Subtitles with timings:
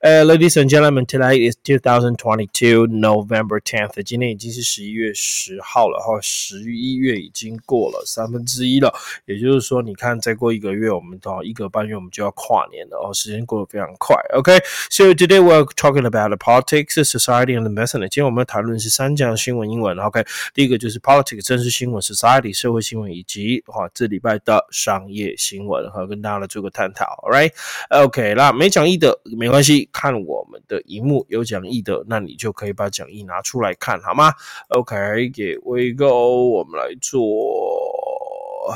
[0.00, 4.00] Uh, ladies and gentlemen, today is 2022 November 10th.
[4.04, 8.94] 今天已经是十一月十号了，哈，十一月已经过了三分之一了。
[9.26, 13.12] 也就是说，你看，再过一个月，我们到一个半月，我们就要跨年了哦。
[13.12, 14.14] 时间过得非常快。
[14.34, 18.02] OK，so today we're talking about the politics, society, and the business.
[18.02, 19.98] 今天我们要谈论是三讲新闻英文。
[19.98, 20.24] OK，
[20.54, 27.04] 第一个就是 politics 正式新闻，society 社会新闻，以及哈这礼拜的商业新闻，和跟大家来做个探讨。
[27.28, 29.87] Alright，OK，那没讲义的没关系。
[29.92, 34.32] 看我们的荧幕有讲义的，那你就可以把讲义拿出来看，好吗
[34.68, 38.74] ？OK，给 We Go，我们来做。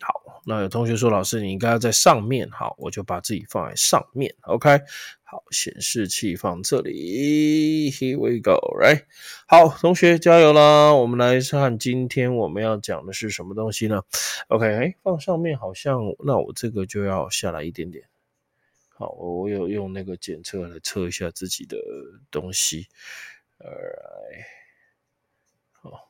[0.00, 4.32] 好，那有同学说，老师你应该要在上面，好，我就把自己放在上面。
[4.42, 4.80] OK，
[5.24, 7.90] 好，显示器放这里。
[7.90, 9.02] Here we go，right？
[9.48, 10.94] 好，同学加油啦！
[10.94, 14.02] 我们来看今天我们要讲的是什么东西呢
[14.46, 18.04] ？OK，哎，放上面好像，那我这个就要下来一点点。
[18.98, 21.76] 好，我我有用那个检测来测一下自己的
[22.30, 22.88] 东西。
[23.58, 23.68] 呃
[25.72, 26.08] 好，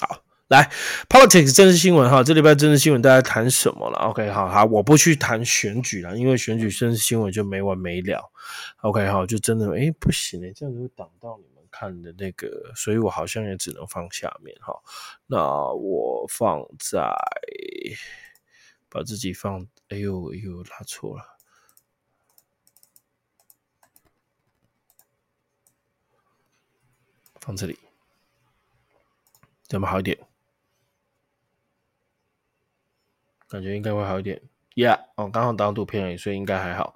[0.00, 0.68] 好，来
[1.08, 8.32] ，politics 政治新闻哈，这礼拜政治新闻大家谈什么了？OK，好好，我不去谈选举了，因为选举政治新闻就没完没了。
[8.82, 14.74] OK，好，就真的哎不行哎，这样子会挡到你们看的那个，所以我好像也只能放下面哈。
[15.26, 15.38] 那
[15.72, 17.00] 我放在，
[18.88, 21.37] 把自己放，哎呦哎呦，拉错了。
[27.40, 27.78] 放这里，
[29.66, 30.18] 这么好一点，
[33.48, 34.42] 感觉应该会好一点。
[34.74, 36.94] Yeah，哦，刚好挡图片而已，所以应该还好。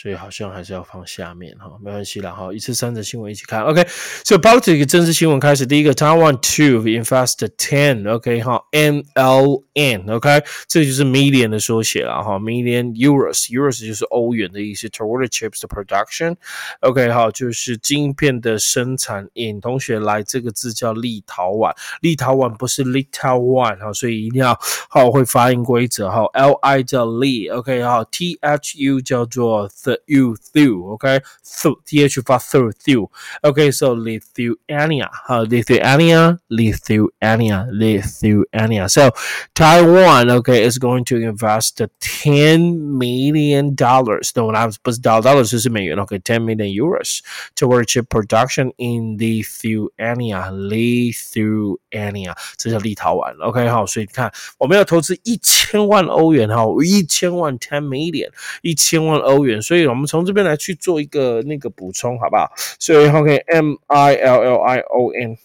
[0.00, 3.62] 所以好像还是要放下面哈，没关系啦哈，一次三则新闻一起看。
[3.64, 3.86] OK，
[4.24, 19.28] 所以 politics 正式新闻开始，第一个，Taiwan，two，invest，ten，OK，哈，MLN，OK，这就是 million 的缩写了哈，million euros，euros 就是欧元的意思，toward chips 的 production，OK 哈，就是晶片的生产。
[19.34, 24.58] 引同学来，这个字叫立陶宛，立陶宛不是 Little 哈，所以一定要
[24.88, 29.68] 好会发音规则哈，L I 叫 Li，OK 哈，T H U 叫做。
[29.89, 33.09] the u through okay through th 发 through through
[33.43, 39.11] okay so Lithuania 哈 Lithuania Lithuania Lithuania so
[39.53, 46.67] Taiwan okay is going to invest 10 million dollars 那我拿不是 dollars 是美元 okay 10 million
[46.67, 47.19] euros
[47.55, 58.29] toward chip production in Lithuania Lithuania 这叫立陶宛 OK 好所以你看我们要投资一千万欧元哈一千万 ten million
[58.61, 62.52] 一千万欧元所以 我们从这边来去做一个那个补充，好不好？
[62.78, 65.36] 所以 OK，M I L L I O N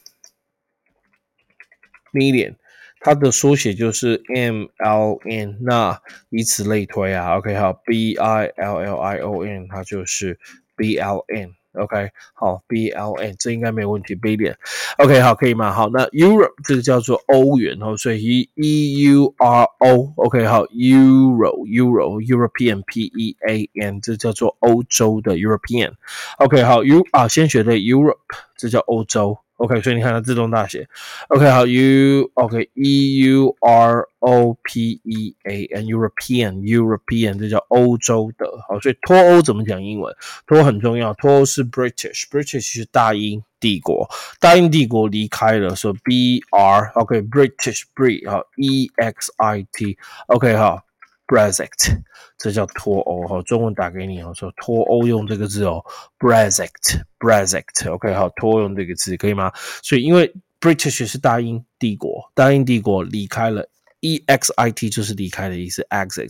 [2.14, 2.56] million，
[3.02, 7.38] 它的缩写就是 M L N，那以此类推啊。
[7.38, 10.40] OK，好，B I L L I O N，它就是
[10.76, 11.56] B L N。
[11.78, 14.56] OK，好，B L N 这应该没有问题，billion。
[14.98, 15.72] OK，好，可以吗？
[15.72, 20.14] 好，那 Europe 这个叫做欧元哦，所以 E E U R O。
[20.16, 25.94] OK，好，Euro，Euro，European P E A N 这叫做欧洲的 European。
[26.38, 28.18] OK，好，U 啊，先学的 Europe
[28.58, 29.38] 这叫欧洲。
[29.58, 30.88] OK，所以你看它自动大写。
[31.30, 38.46] OK，好，U OK E U R O P E A N European European 这叫欧洲的。
[38.68, 40.16] 好，所以脱欧怎么讲英文？
[40.46, 50.85] 脱欧很重要，脱欧是 British British 是大英帝国，大英帝国离开了，说 B R OK British Brit 好 E X I T OK 好。
[51.28, 52.02] Brexit，
[52.38, 55.84] 这叫脱欧哈，中文打给你哦，说脱欧用这个字哦
[56.20, 59.52] ，Brexit，Brexit，OK 好，脱欧用这个字可以吗？
[59.82, 63.68] 所以因为 British 是大英帝国，大英帝国离开了。
[64.06, 66.30] E X I T 就是离开的意思，exit，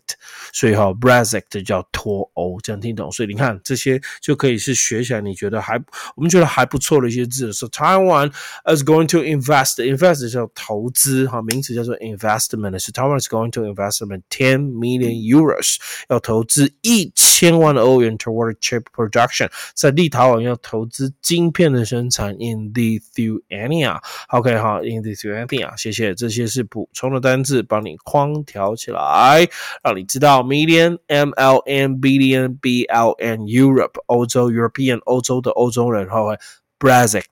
[0.53, 3.11] 所以哈，Brexit 叫脱欧，这样听懂？
[3.11, 5.75] 所以你看这些就可以是学起来，你觉得还
[6.15, 7.51] 我们觉得还不错的一些字。
[7.51, 8.31] So Taiwan
[8.63, 15.75] is going to invest，invest 叫投资，哈，名词叫做 investment，是 Taiwan is going to investment ten million euros，
[16.07, 23.99] 要投资一千万欧元 toward chip production，在立陶宛要投资晶片的生产 in Lithuania。
[24.29, 27.64] OK 哈，in Lithuania，谢谢，这些是补充的单字。
[27.65, 29.47] 帮你框调起来，
[29.83, 36.35] 让你知道 million M L N billion B L N Europe 欧洲 European 欧洲的欧洲人然后
[36.79, 37.23] Brexit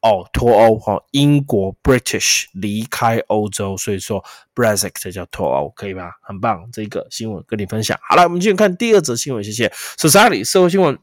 [0.00, 4.24] 哦脱欧哈英国 British 离开欧洲，所以说
[4.54, 6.12] Brexit 叫脱欧，可以吧？
[6.22, 7.98] 很棒，这个新闻跟你分享。
[8.08, 9.68] 好了，我们继续看第二则新闻，谢谢
[9.98, 10.98] Society 社会新闻。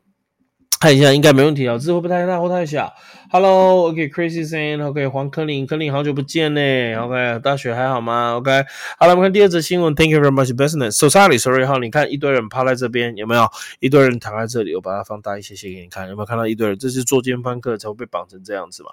[0.79, 2.93] 看一下，应该没问题啊，字会不会太大或太小。
[3.31, 6.61] Hello，OK，Crazy Saying，OK，黄科林，科林好久不见呢
[6.95, 8.63] ，OK，大雪还好吗？OK，
[8.99, 10.91] 好了，我们看第二则新闻，Thank you very much, business.
[10.91, 13.47] So sorry，sorry，哈，你看一堆人趴在这边，有没有？
[13.79, 16.77] 一堆人躺在这里，我把它放大一些些给你看，有没有看到一堆人？
[16.77, 18.91] 这是作奸犯科才会被绑成这样子嘛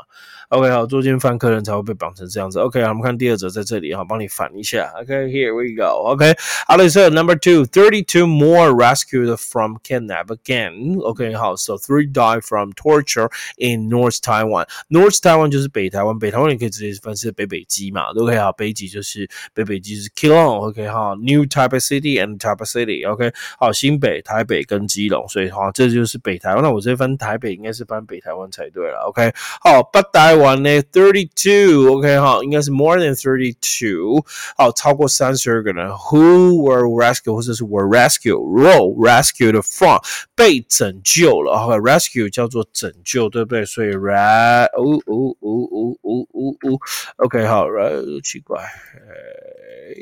[0.49, 2.59] ？OK，好，作奸犯科人才会被绑成这样子。
[2.59, 4.91] OK，我们看第二则在这里哈，帮你反一下。
[5.01, 6.13] OK，Here we go。
[6.13, 6.35] OK，
[6.67, 11.01] 好了，So number two，thirty-two more rescued from kidnap again。
[11.01, 18.52] OK，好 ，So three died from torture in North。Taiwan North Taiwan 就是北台湾，北台湾你可以直接翻是北北基嘛，都可以哈。
[18.52, 21.16] 北极就是北北极是 Keelung，OK 哈。
[21.16, 23.72] New Taipei City and Taipei City，OK 好。
[23.72, 26.62] 新北、台北跟基隆，所以哈这就是北台湾。
[26.62, 29.32] 那我这翻台北应该是翻北台湾才对了，OK
[29.62, 29.82] 好。
[29.84, 34.26] 北台湾呢，thirty two，OK 哈，应该是 more than thirty two，
[34.58, 40.00] 好，超过三十二个人，who were rescued 或者是 were rescued，were rescued from
[40.36, 43.65] 被拯救了 ，OK，rescue 叫做拯救，对不对？
[43.65, 43.95] 所以。
[43.95, 46.81] re 呜呜呜呜呜呜呜
[47.17, 49.95] ，OK 好，re 奇怪，哎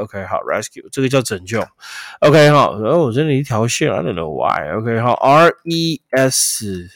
[0.00, 1.62] ，OK 好，rescue 这个叫拯救
[2.20, 6.88] ，OK 好，然后我这里一条线，I don't know why，OK 好，R E S，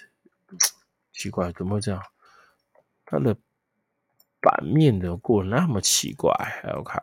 [1.12, 2.02] 奇怪，怎么会这样？
[3.04, 3.36] 它的
[4.40, 6.32] 版面的过那么奇怪
[6.74, 6.98] ，OK，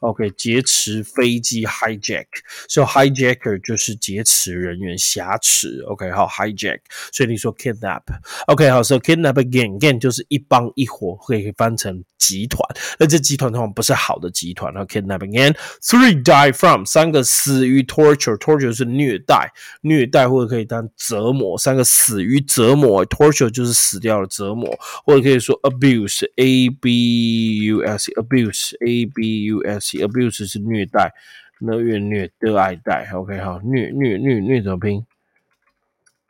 [0.04, 2.26] OK，劫持飞机 hijack，
[2.68, 5.80] 所以 hijacker 就是劫持人员、挟持。
[5.88, 6.80] OK，好 hijack，
[7.14, 8.02] 所以你说 kidnap。
[8.48, 12.60] OK，好，so kidnap again，again 就是一帮一伙，可以翻成集团。
[13.00, 14.74] 那这集团通常不是好的集团。
[14.74, 19.54] 然后 kidnap again，three die from，三个死于 torture，torture 是虐待，
[19.84, 29.93] 虐待或者可以当折磨，三个死于折磨，torture 就是死掉了折磨，或者可以说 abuse，a b u s，abuse，a b u s。
[30.00, 31.12] Abuse 是虐待，
[31.60, 33.10] 那越虐的爱戴。
[33.14, 35.06] OK，好，虐虐虐虐怎么拼？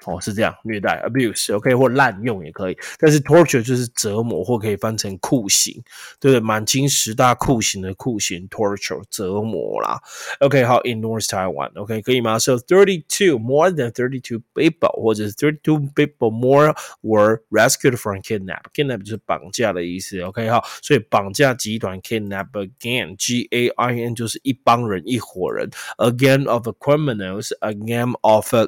[0.05, 2.77] 哦，是这样，虐待 abuse，OK，或滥用也可以。
[2.97, 5.73] 但是 torture 就是折磨，或可以翻成酷刑，
[6.19, 6.39] 对不对？
[6.39, 9.99] 满清十大酷刑的酷刑 torture 折磨啦。
[10.39, 17.97] OK，好，in North Taiwan，OK，可以吗？So thirty two more than thirty two people，或者是 thirty two people more were rescued
[17.97, 20.19] from kidnap，kidnap 就是绑架的意思。
[20.21, 28.67] OK，好，所以绑架集团 kidnap again，G A I N 就是一帮人，一伙人，again of criminals，again of a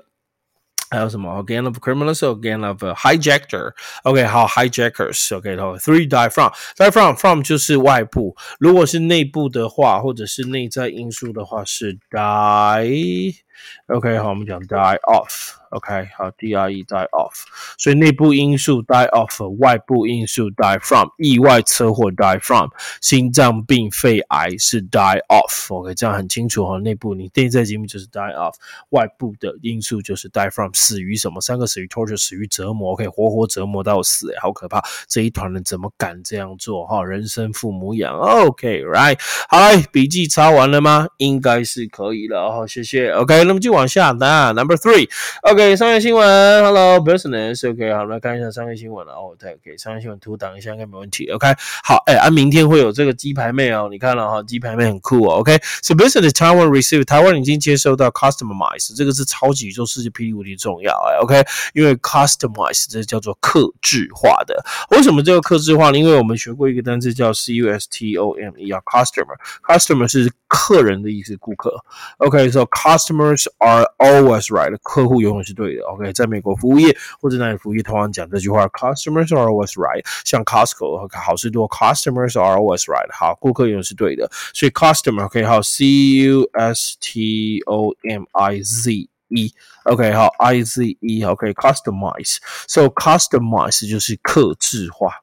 [0.95, 3.73] 还有什么？A gang of criminals，organ of hijacker。
[4.03, 5.35] OK，好，hijackers。
[5.35, 8.35] OK，然后 three die from，die from from 就是外部。
[8.59, 13.44] 如果是内部的话，或者是内在因素的话，是 die。
[13.87, 15.55] OK，好，我们讲 die off。
[15.71, 17.43] OK，好，D R E die off，
[17.77, 22.69] 所以内部因素 die off，外部因素 die from，意外车祸 die from，
[23.01, 25.75] 心脏病、肺癌是 die off。
[25.75, 26.77] OK，这样很清楚哈。
[26.77, 28.53] 内部你内在疾病就是 die off，
[28.89, 31.41] 外部的因素就是 die from，死于什么？
[31.41, 32.93] 三个死于 torture，死于折磨。
[32.93, 34.81] OK，活活折磨到死，好可怕！
[35.09, 36.85] 这一团人怎么敢这样做？
[36.85, 38.17] 哈，人生父母养。
[38.17, 39.19] OK，right，
[39.49, 39.57] 好，
[39.91, 41.07] 笔记抄完了吗？
[41.17, 42.49] 应该是可以了。
[42.49, 43.09] 好，谢谢。
[43.09, 45.07] OK，那么就往下答 Number three。
[45.43, 45.75] OK。
[45.75, 49.35] 商业新闻，Hello business，OK，好，来看一下商业新闻了哦。
[49.37, 51.29] 再给商业新闻图挡一下，应该没问题。
[51.31, 51.47] OK，
[51.83, 55.39] 好，哎，啊，明天会有这个鸡排妹哦，你看了哈，鸡排妹很酷哦。
[55.39, 61.17] OK，So business Taiwan receive，台湾已经接收到 customize，这个是超级宇宙世界霹雳无敌重要哎。
[61.21, 64.55] OK，因为 customize 这叫做克制化的。
[64.91, 65.97] 为什么这个克制化呢？
[65.97, 71.83] 因为我们学过一个单词叫 custom，e 啊，customer，customer 是客人的意思，顾客。
[72.19, 75.52] OK，So customer customers are always right，客户永远是。
[75.52, 80.06] 对的，OK，在美国服务业或者哪里服务业，通常讲这句话，Customers are always right。
[80.24, 83.12] 像 Costco 好事多，Customers are always right。
[83.12, 85.84] 好，顾客永远是对的，所以 Customer OK，好，C
[86.24, 95.20] U S T O M I Z E，OK，好，I Z E，OK，Customize，So customize 就是克制化，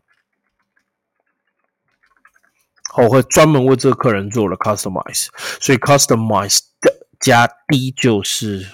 [2.97, 5.27] 我会专门为这个客人做了 Customize，
[5.59, 8.66] 所以 Customize 的 加 D 就是。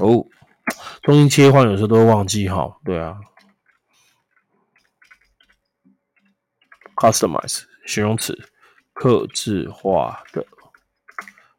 [0.00, 0.26] 哦，
[1.02, 3.18] 中心切换有时候都会忘记哈，对啊。
[6.96, 8.50] Customize 形容词，
[8.92, 10.46] 克制化的。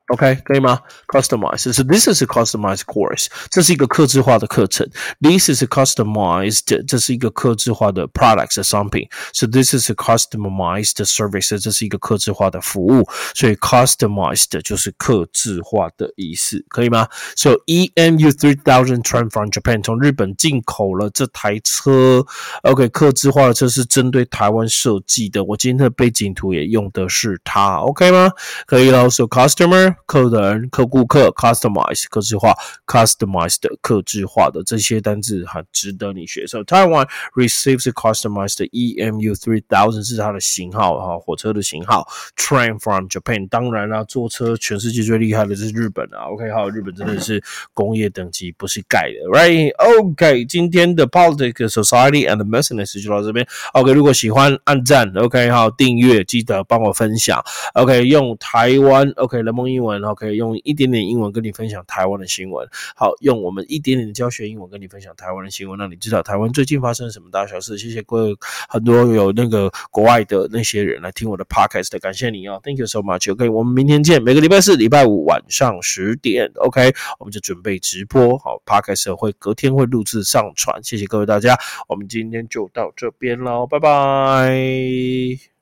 [0.09, 0.81] OK，可以吗？
[1.09, 4.87] Customize，是 This is a customized course，这是一个克制化的课程。
[5.19, 9.09] This is a customized，这是一个克制化的 products 的商品。
[9.33, 13.09] So this is a customized service，这是一个克制化的服务。
[13.35, 17.09] 所以 customized 就是克制化的意思，可以吗？
[17.35, 22.27] So EMU three thousand train from Japan，从日本进口了这台车。
[22.65, 25.43] OK，克制化的车是针对台湾设计的。
[25.45, 28.31] 我今天的背景图也用的是它，OK 吗？
[28.67, 29.09] 可以了。
[29.09, 29.95] So customer。
[30.06, 32.54] 客人、客顾客，customize 客制化
[32.86, 36.46] ，customized 客制化的这些单字很值得你学。
[36.48, 42.08] So Taiwan receives customized EMU three thousand 是它的型号哈，火车的型号。
[42.36, 46.30] Train from Japan，当然啦，坐车全世界最厉害的是日本啊。
[46.32, 53.48] OK，好，日本真的是工业等级，不是盖的，Right？OK，今天的 Politics Society and Business 就到这边。
[53.74, 57.44] OK，如果喜欢按赞，OK，好，订阅，记得帮我分享。
[57.74, 59.89] OK，用台湾 OK 人梦英文。
[59.98, 67.78] 然后可以用一点点英文跟你分享台湾的新闻，好，用我们一点点的教学英文跟你分享台湾的新闻，让你知道台湾最近发生什么大小事。
[67.78, 68.36] 谢谢各位，
[68.68, 73.32] 很多有那个国外的那些人来听我的 podcast，感谢你哦，Thank you so much。
[73.32, 80.84] OK，我们明天见，每个礼拜四、礼拜五晚上十点，OK，我们就准备直播，好，podcast 会隔天会录制上传。
[80.84, 85.59] 谢谢各位大家，我们今天就到这边喽，拜拜。